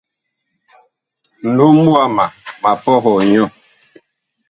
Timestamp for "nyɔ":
3.31-3.45